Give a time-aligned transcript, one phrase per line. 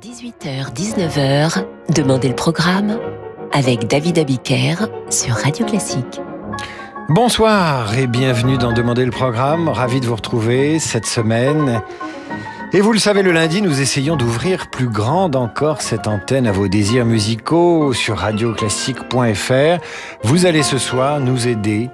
[0.00, 1.64] 18h-19h,
[1.94, 2.98] Demandez le programme
[3.52, 4.74] avec David Abiker
[5.08, 6.20] sur Radio Classique.
[7.08, 9.70] Bonsoir et bienvenue dans Demandez le programme.
[9.70, 11.80] Ravi de vous retrouver cette semaine.
[12.74, 16.52] Et vous le savez, le lundi, nous essayons d'ouvrir plus grande encore cette antenne à
[16.52, 19.82] vos désirs musicaux sur radioclassique.fr.
[20.24, 21.88] Vous allez ce soir nous aider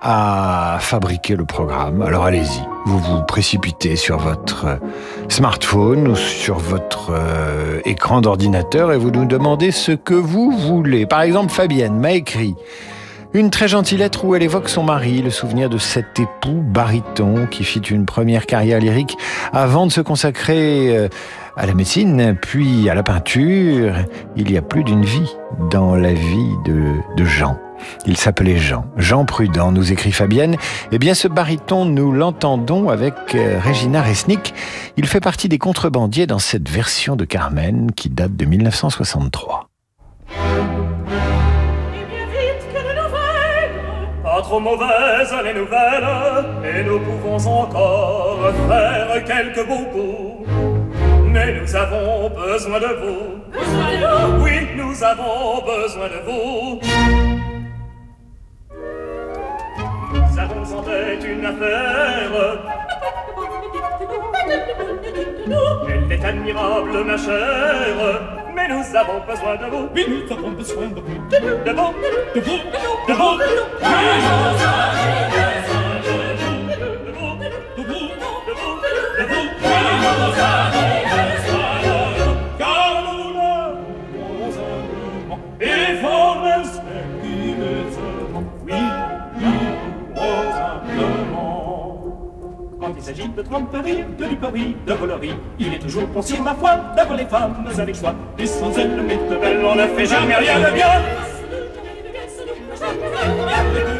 [0.00, 2.02] à fabriquer le programme.
[2.02, 4.78] Alors allez-y, vous vous précipitez sur votre
[5.28, 11.06] smartphone ou sur votre euh, écran d'ordinateur et vous nous demandez ce que vous voulez.
[11.06, 12.54] Par exemple, Fabienne m'a écrit
[13.32, 17.46] une très gentille lettre où elle évoque son mari, le souvenir de cet époux baryton
[17.50, 19.16] qui fit une première carrière lyrique
[19.52, 21.08] avant de se consacrer euh,
[21.56, 23.94] à la médecine, puis à la peinture.
[24.36, 25.36] Il y a plus d'une vie
[25.70, 27.58] dans la vie de, de Jean.
[28.06, 28.86] Il s'appelait Jean.
[28.96, 30.56] Jean Prudent, nous écrit Fabienne.
[30.92, 34.54] Eh bien, ce baryton, nous l'entendons avec euh, Regina Resnick.
[34.96, 39.68] Il fait partie des contrebandiers dans cette version de Carmen qui date de 1963.
[44.22, 46.04] Pas trop mauvaises les nouvelles,
[46.62, 50.50] et nous pouvons encore faire quelques beaux coups.
[51.26, 53.58] Mais nous avons besoin de vous.
[53.58, 57.35] Besoin de vous Oui, nous avons besoin de vous.
[60.54, 62.58] nous en est une affaire.
[65.88, 68.20] Elle est admirable, ma chère,
[68.54, 69.88] mais nous avons besoin de vous.
[69.94, 71.18] Mais nous avons besoin de vous.
[71.30, 71.92] De vous, de vous,
[72.34, 72.58] de vous,
[73.08, 73.38] de vous.
[73.82, 74.84] Mais nous avons besoin
[76.02, 76.66] de vous.
[77.06, 77.34] De vous,
[77.76, 78.08] de vous,
[78.46, 78.68] de vous,
[79.18, 79.32] de
[80.72, 80.75] vous.
[94.94, 95.34] Volerie.
[95.58, 98.14] Il est toujours possible, ma foi, d'avoir les femmes avec soi.
[98.38, 100.86] Et sans elles, mais de belle, on ne fait jamais rien de bien.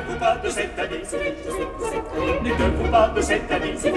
[0.09, 1.03] Ne pas de cette année.
[2.45, 3.75] Ne pas de cette année.
[3.75, 3.89] Pas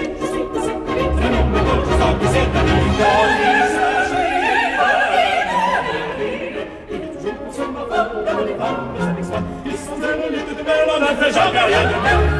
[2.20, 2.70] de cette année.
[6.90, 9.38] Il est toujours ma foi, d'avoir les femmes avec soi.
[11.10, 12.39] De jamais rien de bien.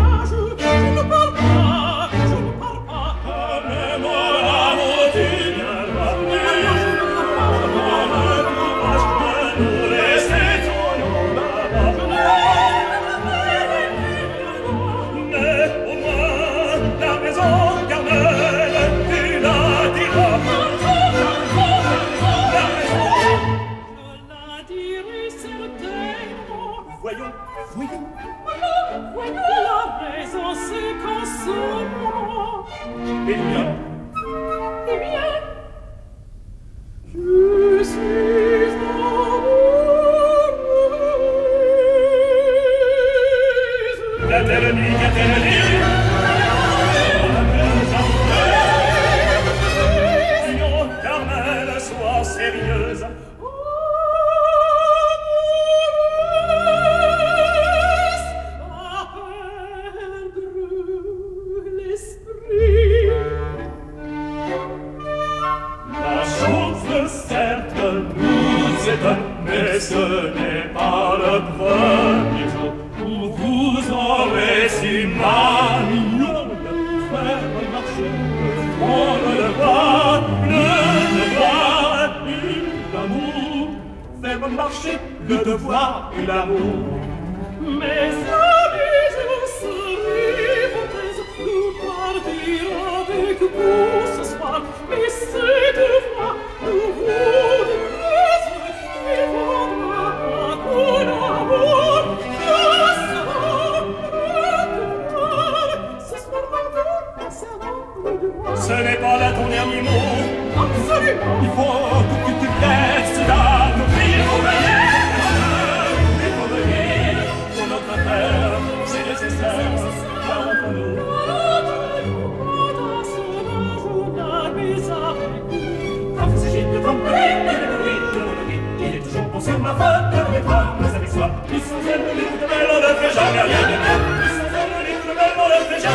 [33.31, 33.90] Eh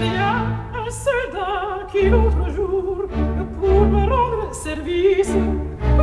[0.00, 0.36] Rien,
[0.74, 3.04] un soldat qui l'autre jour,
[3.58, 5.34] pour me rendre service,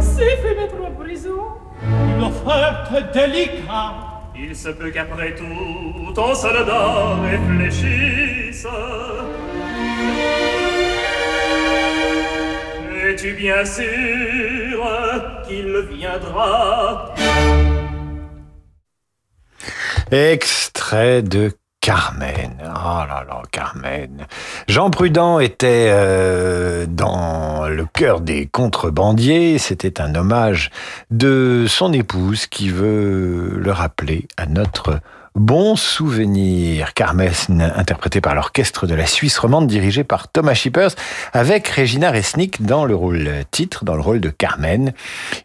[0.02, 1.42] s'est fait mettre en prison.
[1.84, 3.96] Une offerte délicate.
[4.36, 8.68] Il se peut qu'après tout, ton soldat réfléchisse.
[13.04, 13.84] Es-tu bien sûr
[15.48, 17.16] qu'il viendra?
[20.12, 21.52] Extrait de
[21.88, 22.52] Carmen.
[22.62, 24.28] Oh là là, Carmen.
[24.68, 29.58] Jean Prudent était euh, dans le cœur des contrebandiers.
[29.58, 30.70] C'était un hommage
[31.12, 35.00] de son épouse qui veut le rappeler à notre
[35.34, 36.94] bon souvenir.
[36.94, 37.32] Carmen,
[37.78, 40.92] interprété par l'orchestre de la Suisse romande dirigé par Thomas Shippers,
[41.32, 44.92] avec Regina Resnick dans le rôle titre, dans le rôle de Carmen.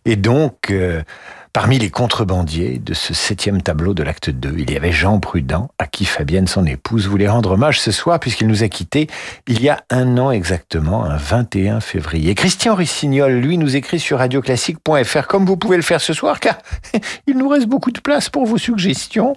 [0.06, 0.72] Et donc...
[0.72, 1.02] Euh,
[1.52, 5.68] Parmi les contrebandiers de ce septième tableau de l'acte 2, il y avait Jean Prudent,
[5.78, 9.06] à qui Fabienne, son épouse, voulait rendre hommage ce soir puisqu'il nous a quittés
[9.46, 12.34] il y a un an exactement, un 21 février.
[12.34, 16.56] Christian Rissignol, lui, nous écrit sur radioclassique.fr, comme vous pouvez le faire ce soir, car
[17.26, 19.36] il nous reste beaucoup de place pour vos suggestions.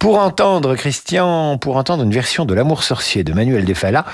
[0.00, 4.04] Pour entendre, Christian, pour entendre une version de L'amour sorcier de Manuel Defala,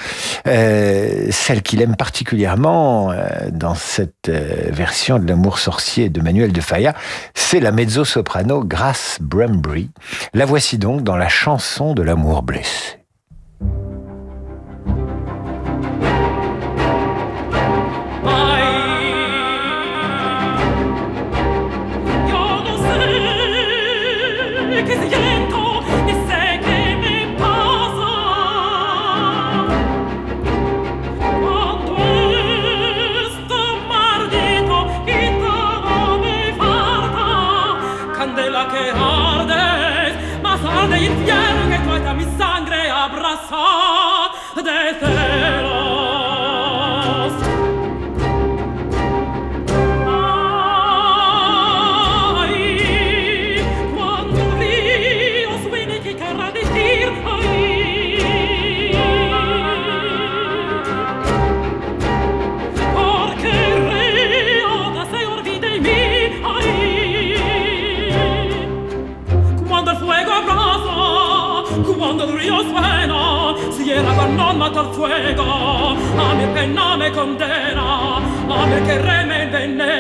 [0.47, 6.53] euh, celle qu'il aime particulièrement euh, dans cette euh, version de L'amour sorcier de Manuel
[6.53, 6.95] Defaya,
[7.35, 9.91] c'est la mezzo-soprano Grace Brambry.
[10.35, 13.00] La voici donc dans la chanson de l'amour blessé.
[76.61, 80.00] che non me condanna, ma perché re me venne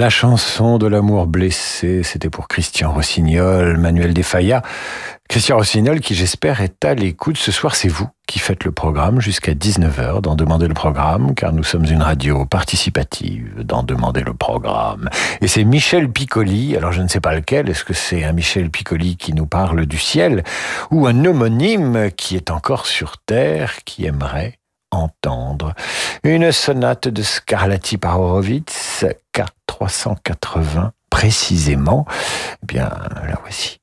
[0.00, 4.62] La chanson de l'amour blessé, c'était pour Christian Rossignol, Manuel Defaya.
[5.28, 9.20] Christian Rossignol, qui j'espère est à l'écoute ce soir, c'est vous qui faites le programme
[9.20, 14.32] jusqu'à 19h dans Demander le programme, car nous sommes une radio participative dans Demander le
[14.32, 15.10] programme.
[15.42, 18.70] Et c'est Michel Piccoli, alors je ne sais pas lequel, est-ce que c'est un Michel
[18.70, 20.44] Piccoli qui nous parle du ciel,
[20.90, 24.59] ou un homonyme qui est encore sur Terre, qui aimerait
[24.90, 25.74] entendre.
[26.22, 29.04] Une sonate de Scarlatti par Horowitz,
[29.34, 32.06] K380 précisément.
[32.62, 32.90] Eh bien,
[33.28, 33.79] la voici.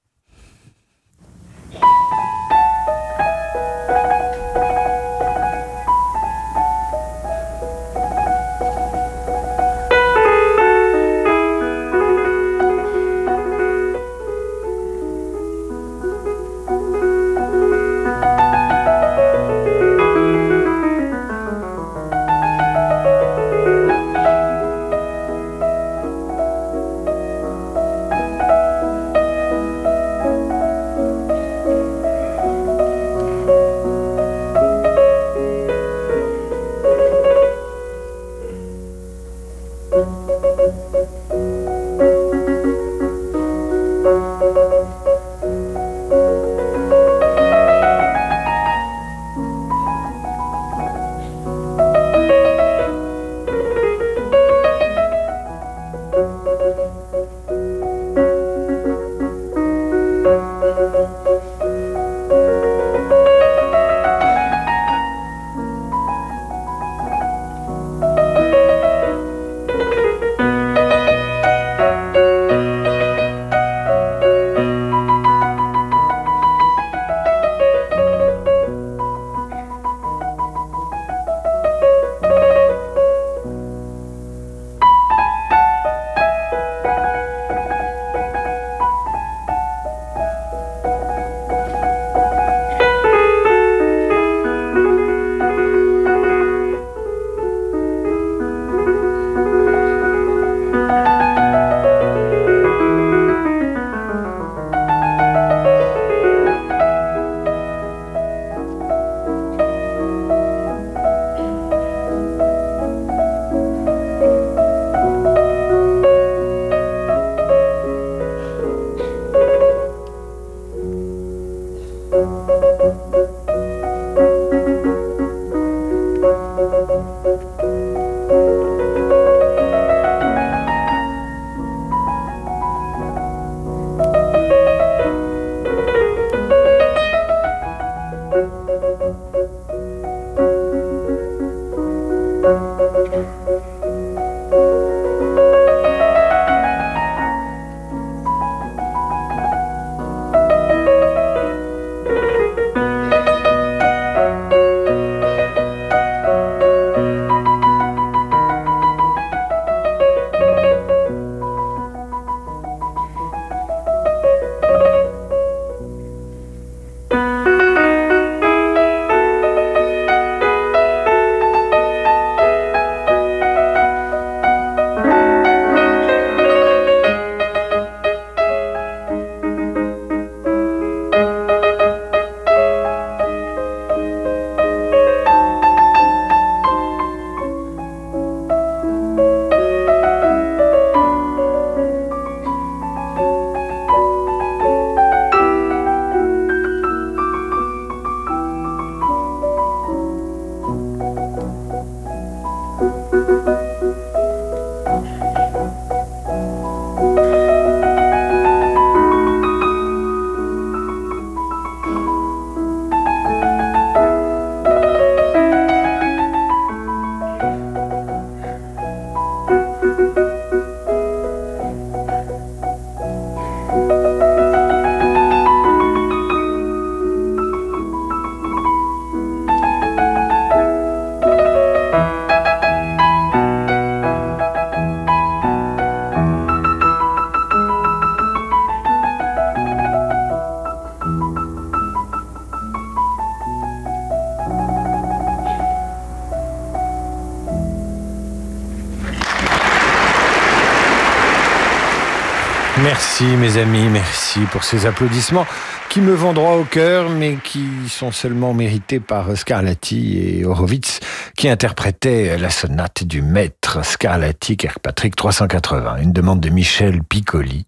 [253.57, 255.47] Amis, merci pour ces applaudissements
[255.89, 260.99] qui me vont droit au cœur, mais qui sont seulement mérités par Scarlatti et Horowitz,
[261.35, 267.65] qui interprétait la sonate du maître Scarlatti Kirkpatrick 380, une demande de Michel Piccoli,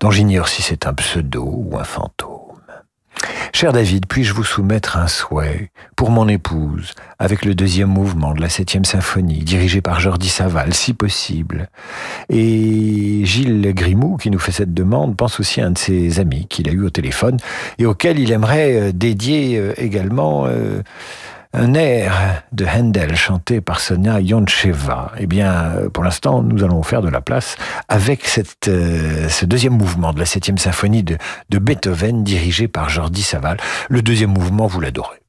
[0.00, 2.45] dont j'ignore si c'est un pseudo ou un fantôme.
[3.52, 8.40] Cher David, puis-je vous soumettre un souhait pour mon épouse, avec le deuxième mouvement de
[8.40, 11.68] la septième symphonie, dirigé par Jordi Saval, si possible?
[12.28, 16.46] Et Gilles Grimou, qui nous fait cette demande, pense aussi à un de ses amis
[16.48, 17.38] qu'il a eu au téléphone
[17.78, 20.82] et auquel il aimerait euh, dédier euh, également euh,
[21.56, 25.12] un air de Handel chanté par Sonia Yoncheva.
[25.18, 27.56] Eh bien, pour l'instant, nous allons faire de la place
[27.88, 28.20] avec
[28.68, 31.16] euh, ce deuxième mouvement de la septième symphonie de,
[31.48, 33.56] de Beethoven dirigé par Jordi Saval.
[33.88, 35.25] Le deuxième mouvement, vous l'adorez.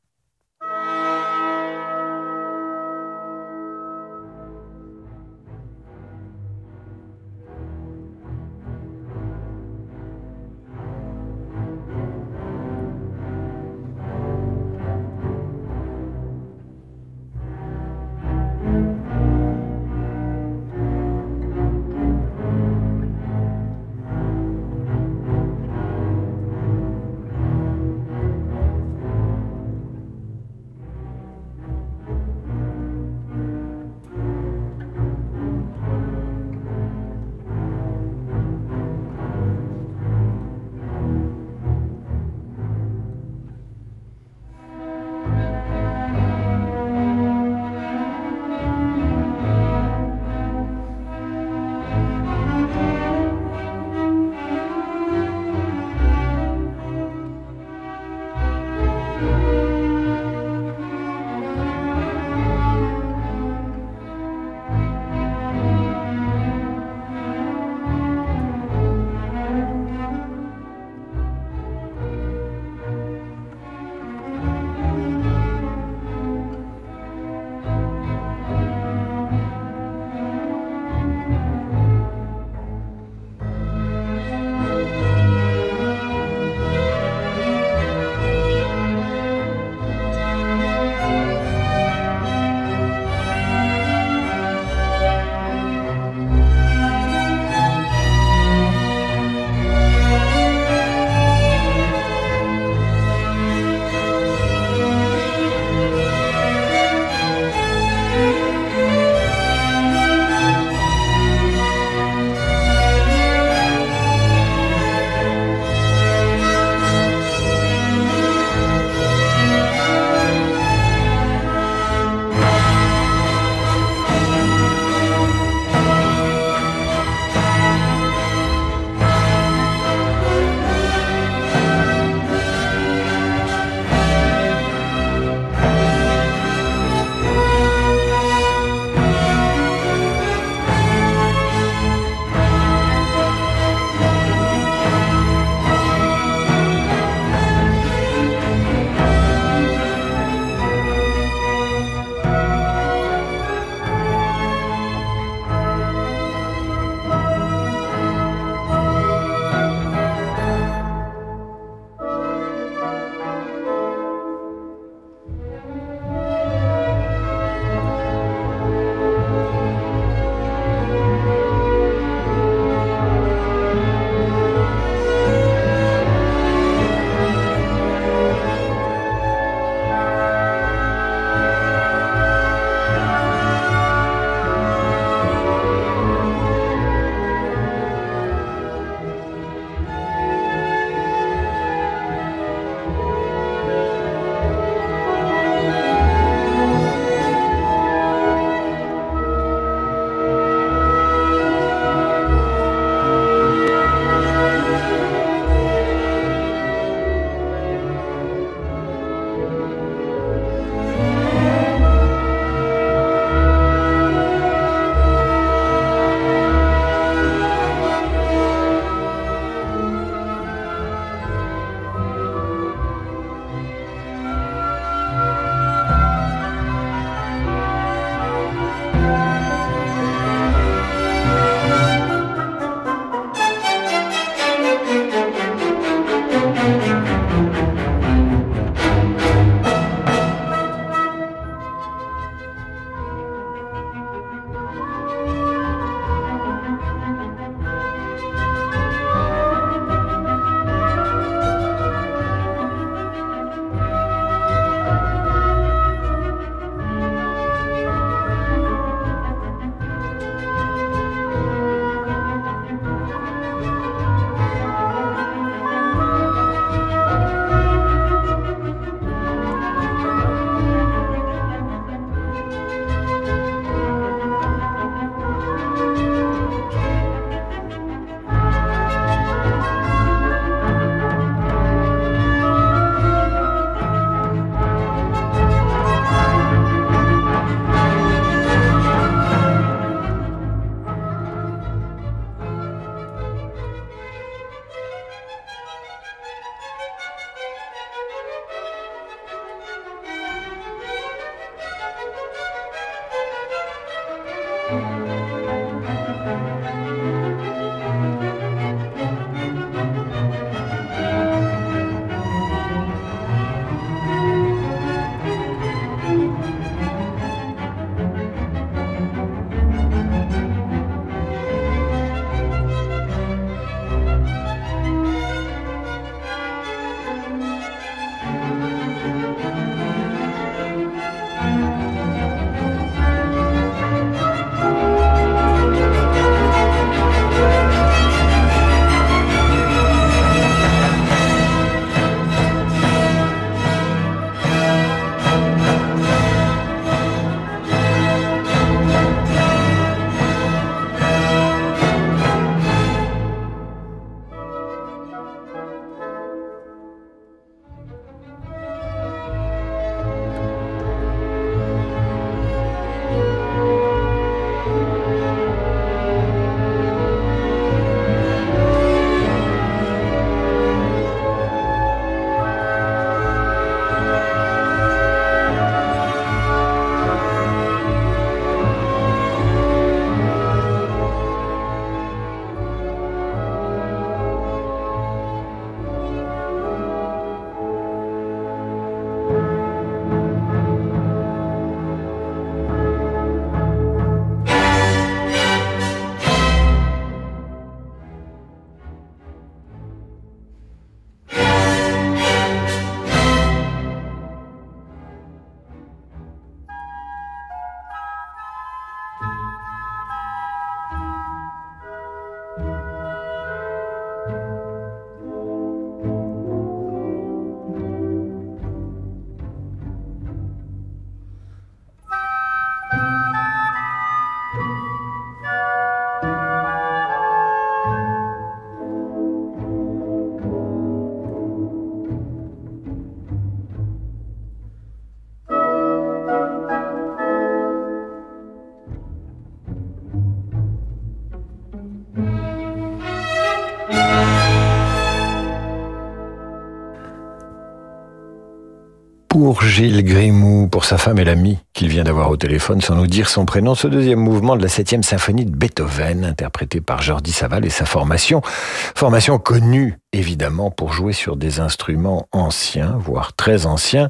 [449.48, 453.08] Pour Gilles Grimou, pour sa femme et l'ami qu'il vient d'avoir au téléphone sans nous
[453.08, 457.32] dire son prénom, ce deuxième mouvement de la septième symphonie de Beethoven, interprété par Jordi
[457.32, 463.66] Saval et sa formation, formation connue évidemment pour jouer sur des instruments anciens, voire très
[463.66, 464.10] anciens,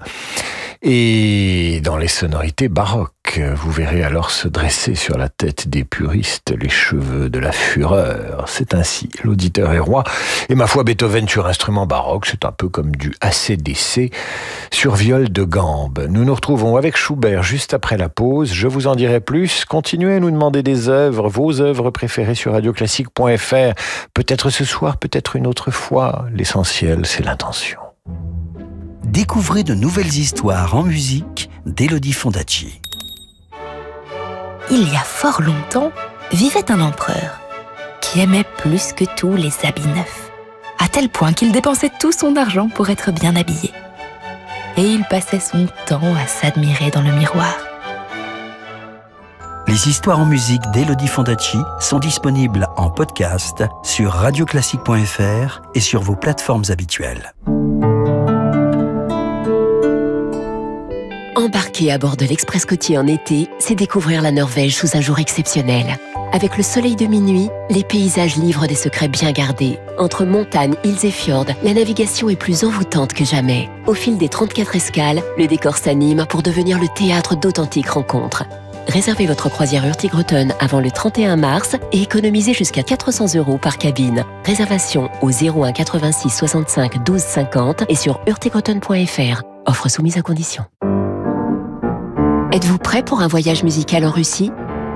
[0.90, 3.42] et dans les sonorités baroques.
[3.56, 8.46] Vous verrez alors se dresser sur la tête des puristes les cheveux de la fureur.
[8.48, 10.06] C'est ainsi, l'auditeur est roi.
[10.48, 14.14] Et ma foi, Beethoven sur instrument baroque, c'est un peu comme du ACDC
[14.72, 16.08] sur viol de gambe.
[16.10, 18.54] Nous nous retrouvons avec Schubert juste après la pause.
[18.54, 19.66] Je vous en dirai plus.
[19.66, 23.74] Continuez à nous demander des œuvres, vos œuvres préférées sur radioclassique.fr.
[24.14, 26.26] Peut-être ce soir, peut-être une autre fois.
[26.34, 27.80] L'essentiel, c'est l'intention.
[29.08, 32.82] Découvrez de nouvelles histoires en musique d'Elodie Fondacci.
[34.70, 35.94] Il y a fort longtemps,
[36.34, 37.40] vivait un empereur
[38.02, 40.30] qui aimait plus que tout les habits neufs,
[40.78, 43.72] à tel point qu'il dépensait tout son argent pour être bien habillé.
[44.76, 47.56] Et il passait son temps à s'admirer dans le miroir.
[49.68, 56.18] Les histoires en musique d'Elodie Fondacci sont disponibles en podcast sur radioclassique.fr et sur vos
[56.18, 57.34] plateformes habituelles.
[61.38, 65.20] Embarquer à bord de l'Express côtier en été, c'est découvrir la Norvège sous un jour
[65.20, 66.00] exceptionnel.
[66.34, 69.78] Avec le soleil de minuit, les paysages livrent des secrets bien gardés.
[70.00, 73.70] Entre montagnes, îles et fjords, la navigation est plus envoûtante que jamais.
[73.86, 78.46] Au fil des 34 escales, le décor s'anime pour devenir le théâtre d'authentiques rencontres.
[78.88, 84.26] Réservez votre croisière Hurtigruten avant le 31 mars et économisez jusqu'à 400 euros par cabine.
[84.44, 89.44] Réservation au 01 86 65 12 50 et sur hurtigruten.fr.
[89.68, 90.66] Offre soumise à condition.
[92.58, 94.52] Êtes-vous prêt pour un voyage musical en Russie?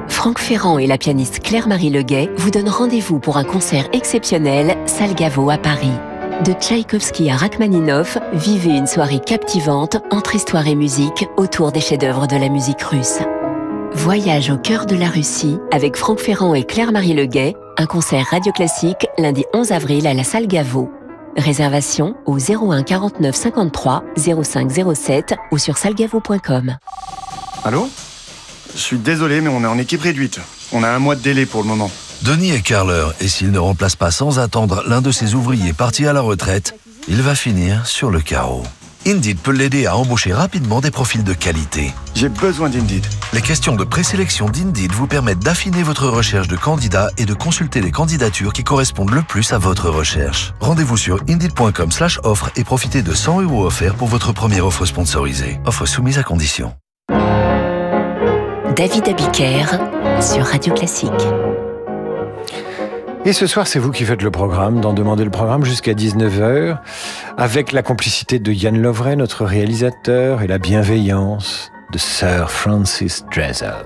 [0.08, 5.48] Franck Ferrand et la pianiste Claire-Marie Leguet vous donnent rendez-vous pour un concert exceptionnel Salgavo
[5.52, 5.94] à Paris.
[6.44, 12.26] De Tchaïkovski à Rachmaninov, vivez une soirée captivante entre histoire et musique autour des chefs-d'œuvre
[12.26, 13.20] de la musique russe.
[13.94, 18.52] Voyage au cœur de la Russie avec Franck Ferrand et Claire-Marie Leguet, un concert radio
[18.52, 20.90] classique lundi 11 avril à la salle Gaveau.
[21.38, 26.78] Réservation au 01 49 53 05 07 ou sur salgavo.com.
[27.64, 27.90] Allô
[28.74, 30.40] Je suis désolé, mais on est en équipe réduite.
[30.72, 31.92] On a un mois de délai pour le moment.
[32.24, 36.06] Denis est carleur et s'il ne remplace pas sans attendre l'un de ses ouvriers parti
[36.06, 36.76] à la retraite,
[37.08, 38.64] il va finir sur le carreau.
[39.08, 41.92] Indeed peut l'aider à embaucher rapidement des profils de qualité.
[42.14, 43.06] J'ai besoin d'Indeed.
[43.34, 47.82] Les questions de présélection d'Indeed vous permettent d'affiner votre recherche de candidats et de consulter
[47.82, 50.54] les candidatures qui correspondent le plus à votre recherche.
[50.60, 55.60] Rendez-vous sur indeed.com/offre et profitez de 100 euros offerts pour votre première offre sponsorisée.
[55.66, 56.72] Offre soumise à condition.
[58.76, 59.66] David Abiker
[60.22, 61.12] sur Radio Classique.
[63.26, 66.78] Et ce soir, c'est vous qui faites le programme, d'en demander le programme jusqu'à 19h,
[67.38, 73.86] avec la complicité de Yann Lovray, notre réalisateur, et la bienveillance de Sir Francis Drezel.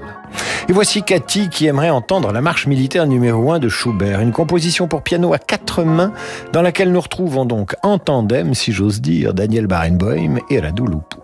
[0.70, 4.88] Et voici Cathy qui aimerait entendre la marche militaire numéro 1 de Schubert, une composition
[4.88, 6.14] pour piano à quatre mains
[6.54, 11.18] dans laquelle nous retrouvons donc en tandem, si j'ose dire, Daniel Barenboim et Radu Lupu.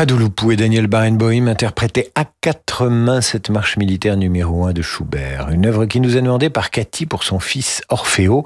[0.00, 5.50] Radouloupou et Daniel Barenboim interprétaient à quatre mains cette marche militaire numéro 1 de Schubert,
[5.50, 8.44] une œuvre qui nous est demandée par Cathy pour son fils Orfeo,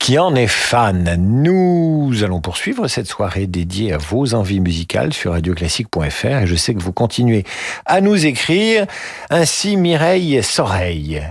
[0.00, 1.14] qui en est fan.
[1.16, 6.74] Nous allons poursuivre cette soirée dédiée à vos envies musicales sur radioclassique.fr et je sais
[6.74, 7.44] que vous continuez
[7.84, 8.84] à nous écrire.
[9.30, 11.22] Ainsi, Mireille Soreille.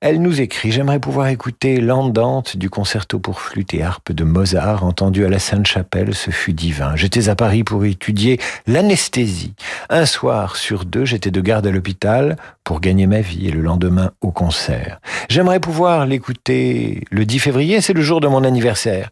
[0.00, 4.84] Elle nous écrit J'aimerais pouvoir écouter l'andante du concerto pour flûte et harpe de Mozart
[4.84, 6.94] entendu à la Sainte-Chapelle, ce fut divin.
[6.94, 9.54] J'étais à Paris pour étudier l'anesthésie.
[9.90, 13.60] Un soir sur deux, j'étais de garde à l'hôpital pour gagner ma vie et le
[13.60, 15.00] lendemain au concert.
[15.28, 19.10] J'aimerais pouvoir l'écouter le 10 février, c'est le jour de mon anniversaire.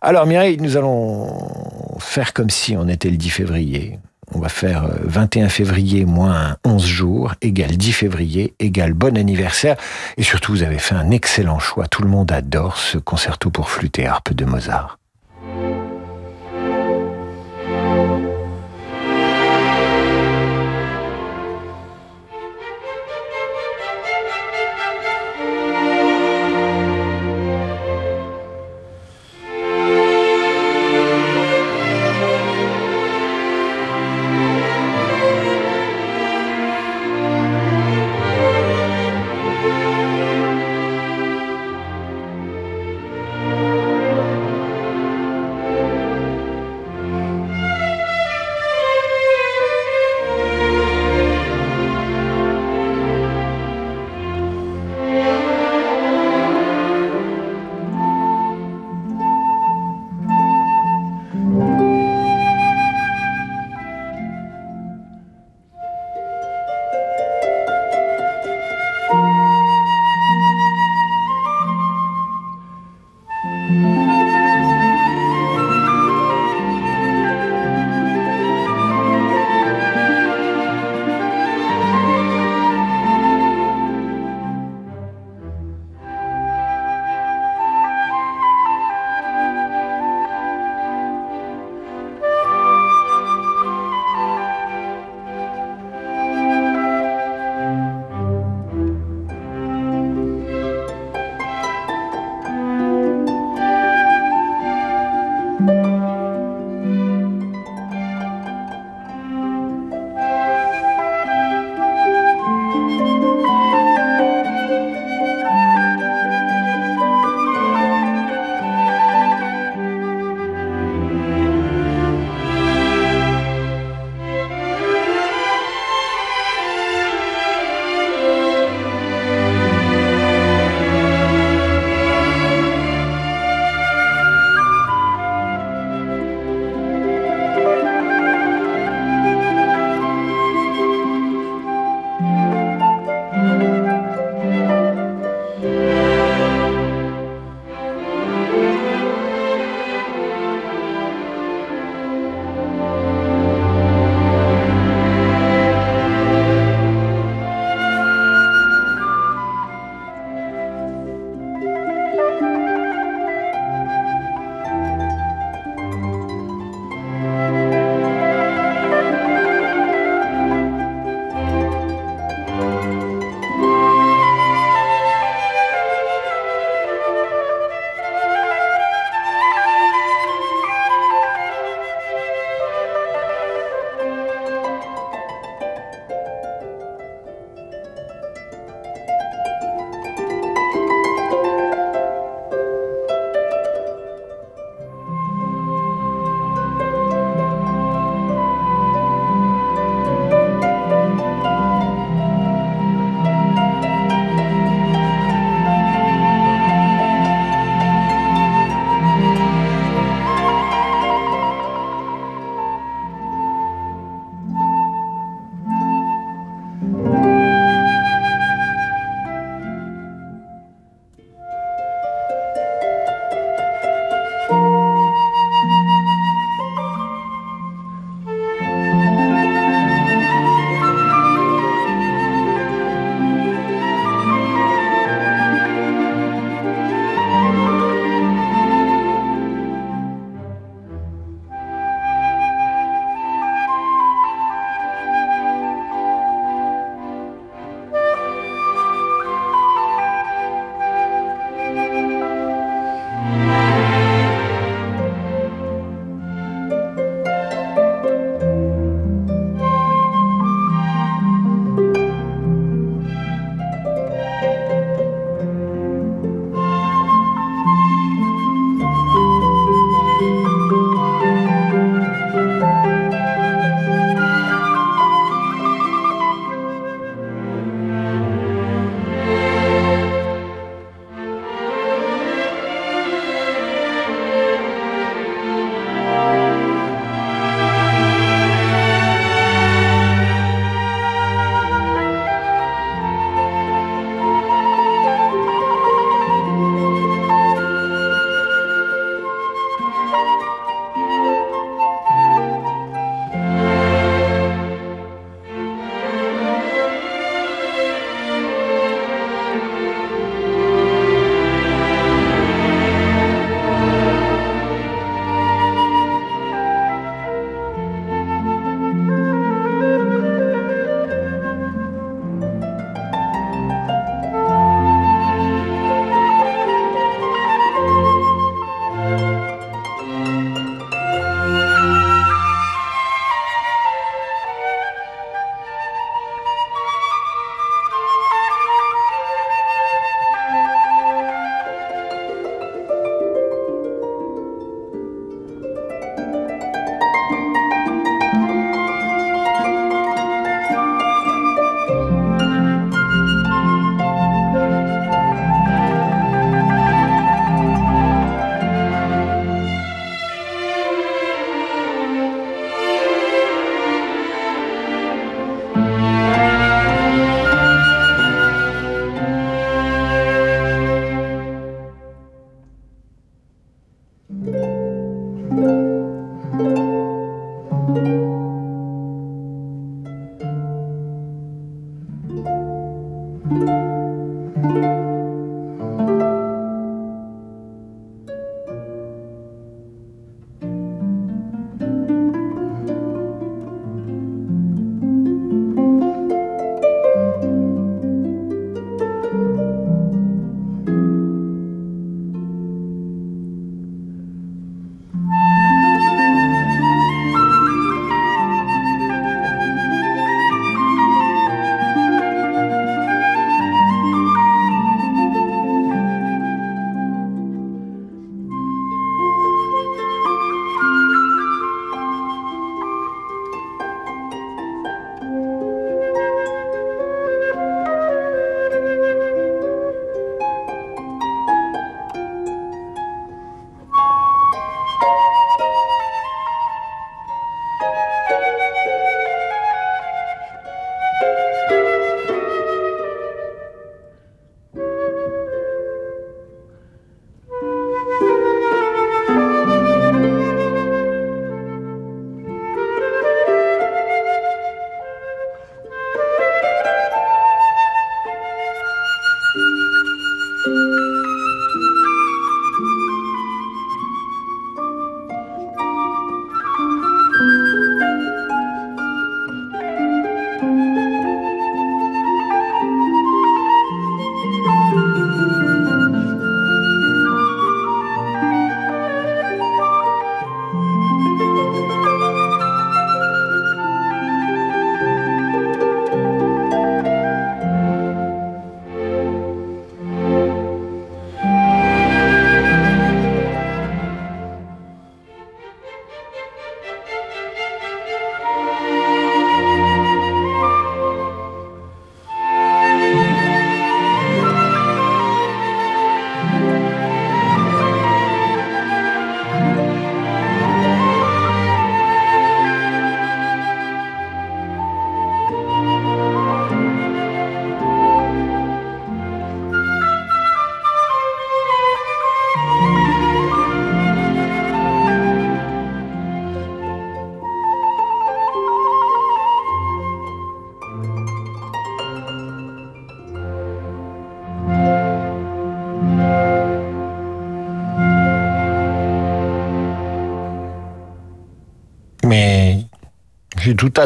[0.00, 1.48] Alors Mireille, nous allons
[1.98, 3.98] faire comme si on était le 10 février.
[4.34, 9.76] On va faire 21 février moins 11 jours égale 10 février égale bon anniversaire.
[10.16, 11.86] Et surtout, vous avez fait un excellent choix.
[11.86, 14.98] Tout le monde adore ce concerto pour flûte et harpe de Mozart.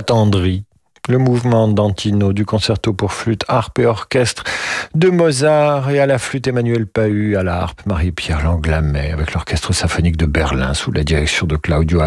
[0.01, 0.64] Attendri
[1.09, 4.44] le mouvement d'Antino du concerto pour flûte, harpe et orchestre
[4.95, 9.72] de Mozart et à la flûte Emmanuel Pahu, à la harpe Marie-Pierre Langlamet avec l'orchestre
[9.72, 12.01] symphonique de Berlin sous la direction de Claudio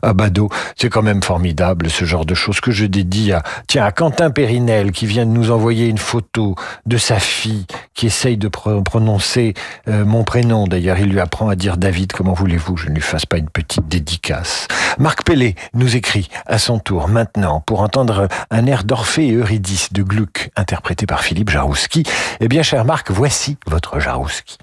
[0.00, 0.48] Abado.
[0.76, 4.30] C'est quand même formidable ce genre de choses que je dédie à, tiens, à Quentin
[4.30, 6.54] Périnel qui vient de nous envoyer une photo
[6.86, 9.52] de sa fille qui essaye de prononcer
[9.88, 10.66] euh, mon prénom.
[10.66, 12.12] D'ailleurs, il lui apprend à dire David.
[12.12, 14.68] Comment voulez-vous je ne lui fasse pas une petite dédicace?
[14.98, 19.92] Marc Pellet nous écrit à son tour maintenant pour entendre un air d'Orphée et Eurydice
[19.92, 22.04] de Gluck, interprété par Philippe Jarouski.
[22.40, 24.58] Eh bien, cher Marc, voici votre Jarouski.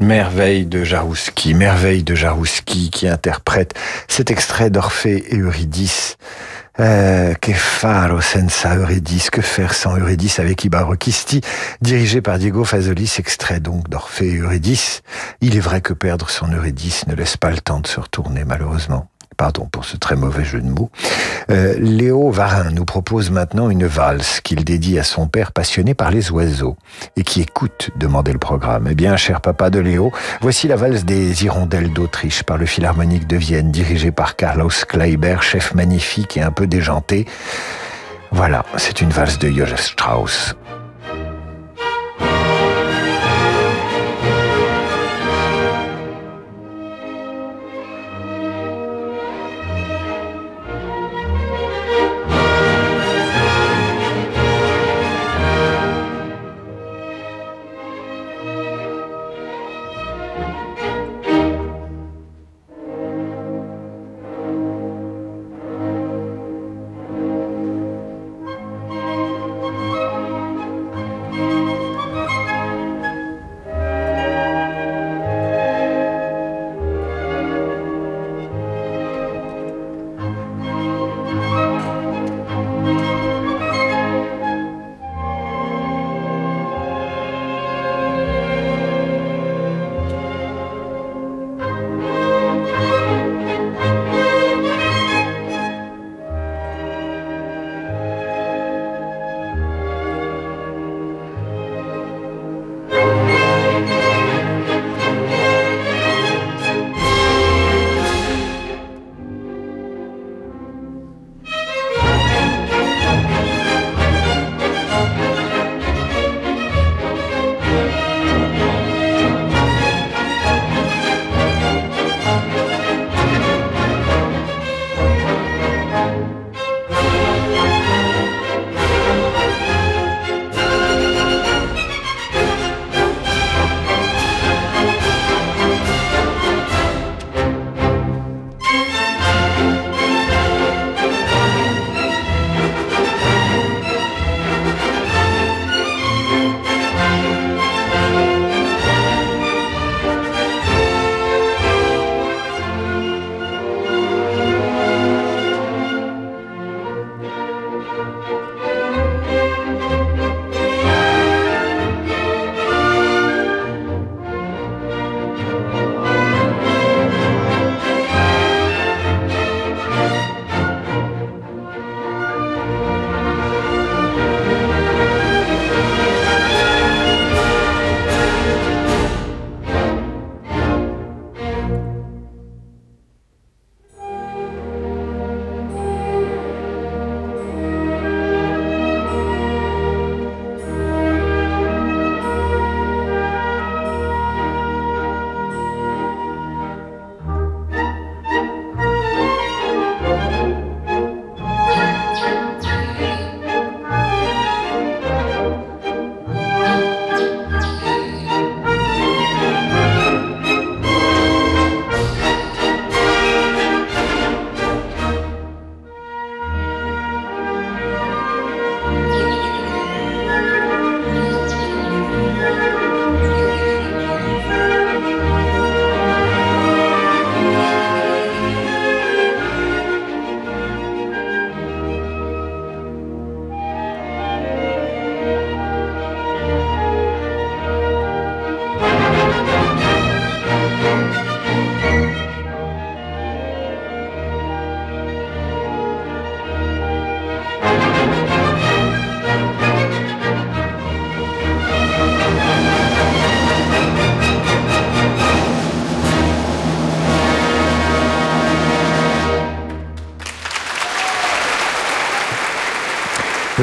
[0.00, 3.74] Merveille de Jarouski, merveille de Jarouski qui interprète
[4.06, 6.16] cet extrait d'Orphée et Eurydice.
[6.80, 11.40] Euh, que faro senza Eurydice, que faire sans Eurydice avec Ibaro Kisti,
[11.82, 15.02] dirigé par Diego Fazolis, extrait donc d'Orphée et Eurydice.
[15.40, 18.44] Il est vrai que perdre son Eurydice ne laisse pas le temps de se retourner
[18.44, 19.08] malheureusement.
[19.38, 20.90] Pardon pour ce très mauvais jeu de mots.
[21.48, 26.10] Euh, Léo Varin nous propose maintenant une valse qu'il dédie à son père passionné par
[26.10, 26.76] les oiseaux
[27.16, 28.88] et qui écoute demander le programme.
[28.90, 30.10] Eh bien, cher papa de Léo,
[30.40, 35.36] voici la valse des hirondelles d'Autriche par le Philharmonique de Vienne, dirigé par Carlos Kleiber,
[35.40, 37.24] chef magnifique et un peu déjanté.
[38.32, 40.56] Voilà, c'est une valse de Joseph Strauss.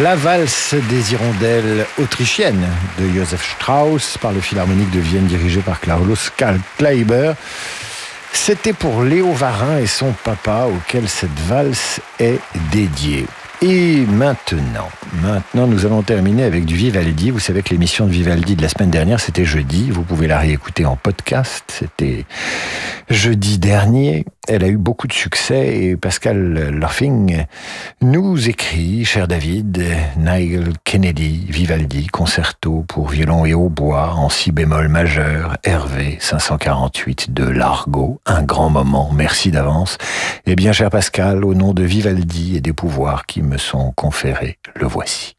[0.06, 2.68] La valse des hirondelles autrichiennes
[3.00, 6.16] de Joseph Strauss par le Philharmonique de Vienne dirigé par Carlos
[6.78, 7.32] Kleiber.
[8.32, 12.40] C'était pour Léo Varin et son papa auquel cette valse est
[12.72, 13.26] dédiée.
[13.64, 14.90] Et maintenant,
[15.24, 17.32] maintenant, nous allons terminer avec du Vivaldi.
[17.32, 19.90] Vous savez que l'émission de Vivaldi de la semaine dernière, c'était jeudi.
[19.90, 21.64] Vous pouvez la réécouter en podcast.
[21.80, 22.26] C'était
[23.10, 24.26] jeudi dernier.
[24.48, 27.46] Elle a eu beaucoup de succès et Pascal Lorfing
[28.02, 29.84] nous écrit, cher David,
[30.18, 37.44] Nigel Kennedy, Vivaldi, concerto pour violon et hautbois en si bémol majeur, Hervé 548 de
[37.44, 39.98] Largo, un grand moment, merci d'avance.
[40.46, 44.58] Eh bien, cher Pascal, au nom de Vivaldi et des pouvoirs qui me sont conférés,
[44.76, 45.36] le voici.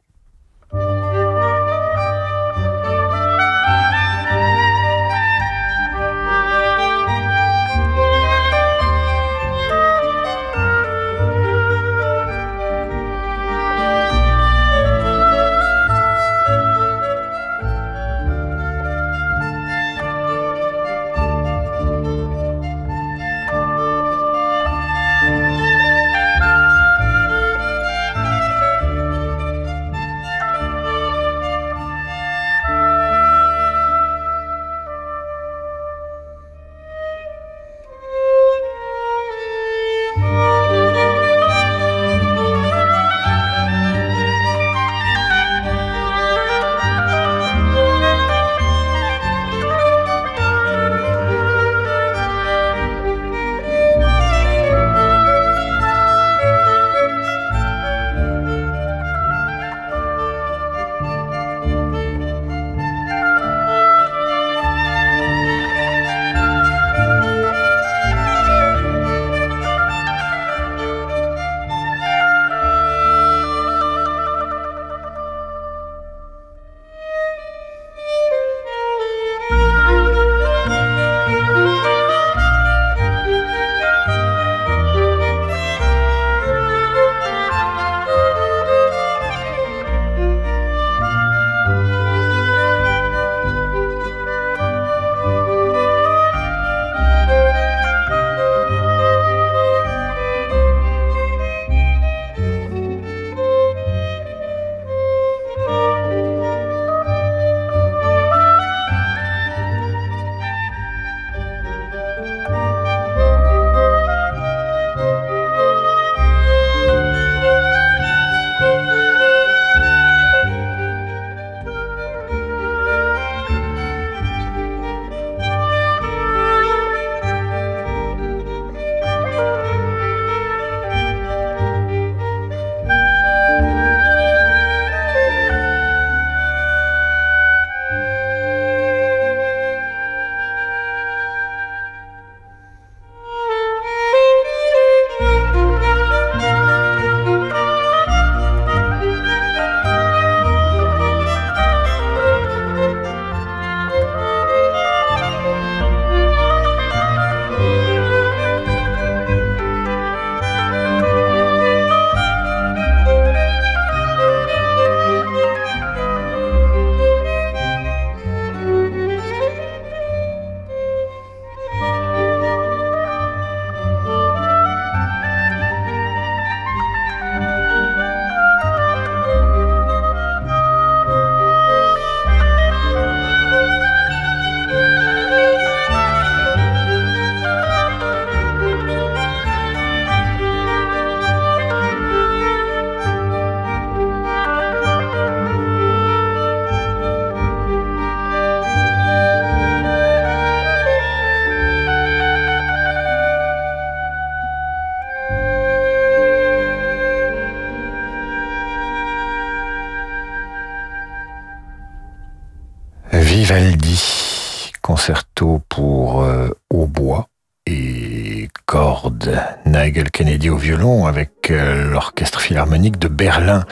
[213.27, 217.27] Vivaldi, concerto pour euh, hautbois
[217.67, 223.65] et cordes, Nigel Kennedy au violon avec euh, l'orchestre philharmonique de Berlin.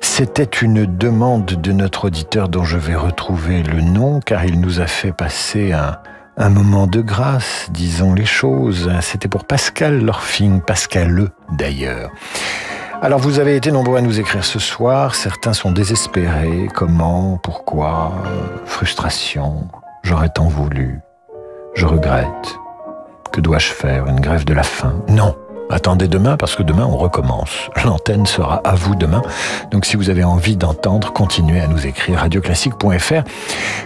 [0.00, 4.80] C'était une demande de notre auditeur dont je vais retrouver le nom car il nous
[4.80, 8.90] a fait passer un, moment de grâce, disons les choses.
[9.02, 12.10] C'était pour Pascal Lorfing, Pascal Le d'ailleurs.
[13.00, 18.12] Alors vous avez été nombreux à nous écrire ce soir, certains sont désespérés, comment, pourquoi,
[18.64, 19.68] frustration,
[20.02, 21.00] j'aurais tant voulu,
[21.74, 22.58] je regrette.
[23.30, 24.06] Que dois-je faire?
[24.08, 24.96] Une grève de la faim?
[25.08, 25.36] Non,
[25.70, 27.70] Attendez demain parce que demain on recommence.
[27.84, 29.22] L'antenne sera à vous demain.
[29.70, 33.22] Donc si vous avez envie d'entendre, continuez à nous écrire radioclassique.fr.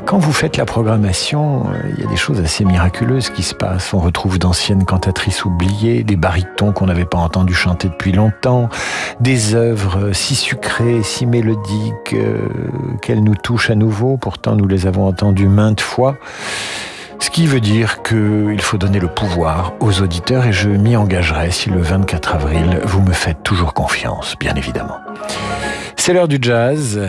[0.07, 3.55] Quand vous faites la programmation, euh, il y a des choses assez miraculeuses qui se
[3.55, 3.93] passent.
[3.95, 8.68] On retrouve d'anciennes cantatrices oubliées, des barytons qu'on n'avait pas entendu chanter depuis longtemps,
[9.20, 12.49] des œuvres si sucrées, si mélodiques euh,
[13.01, 14.16] qu'elles nous touchent à nouveau.
[14.16, 16.16] Pourtant nous les avons entendues maintes fois.
[17.19, 21.51] Ce qui veut dire qu'il faut donner le pouvoir aux auditeurs et je m'y engagerai
[21.51, 24.99] si le 24 avril, vous me faites toujours confiance, bien évidemment.
[25.97, 27.01] C'est l'heure du jazz.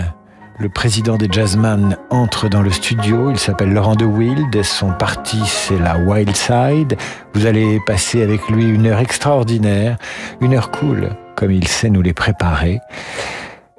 [0.59, 3.31] Le président des Jazzman entre dans le studio.
[3.31, 4.63] Il s'appelle Laurent de Wild.
[4.63, 6.95] Son parti, c'est la Wild Side.
[7.33, 9.97] Vous allez passer avec lui une heure extraordinaire,
[10.41, 12.81] une heure cool, comme il sait nous les préparer.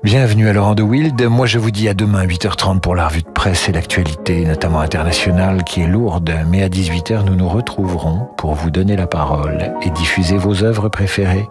[0.04, 1.18] Bienvenue à Laurent de Wild.
[1.22, 4.80] Moi, je vous dis à demain, 8h30 pour la revue de presse et l'actualité, notamment
[4.80, 6.30] internationale, qui est lourde.
[6.50, 10.90] Mais à 18h, nous nous retrouverons pour vous donner la parole et diffuser vos œuvres
[10.90, 11.48] préférées.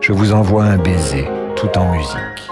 [0.00, 2.51] Je vous envoie un baiser, tout en musique.